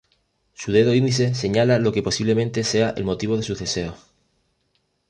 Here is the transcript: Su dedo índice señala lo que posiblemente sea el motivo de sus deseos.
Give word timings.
Su 0.53 0.71
dedo 0.71 0.95
índice 0.95 1.35
señala 1.35 1.77
lo 1.77 1.91
que 1.91 2.01
posiblemente 2.01 2.63
sea 2.63 2.89
el 2.97 3.03
motivo 3.03 3.37
de 3.37 3.43
sus 3.43 3.59
deseos. 3.59 4.09